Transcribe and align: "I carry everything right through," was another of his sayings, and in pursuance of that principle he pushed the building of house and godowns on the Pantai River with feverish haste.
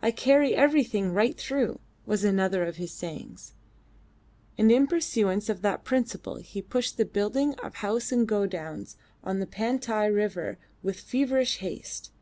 "I 0.00 0.12
carry 0.12 0.54
everything 0.54 1.12
right 1.12 1.36
through," 1.36 1.80
was 2.06 2.22
another 2.22 2.62
of 2.64 2.76
his 2.76 2.92
sayings, 2.92 3.54
and 4.56 4.70
in 4.70 4.86
pursuance 4.86 5.48
of 5.48 5.62
that 5.62 5.82
principle 5.82 6.36
he 6.36 6.62
pushed 6.62 6.96
the 6.96 7.04
building 7.04 7.54
of 7.54 7.74
house 7.74 8.12
and 8.12 8.24
godowns 8.28 8.94
on 9.24 9.40
the 9.40 9.48
Pantai 9.48 10.10
River 10.14 10.58
with 10.84 11.00
feverish 11.00 11.56
haste. 11.56 12.12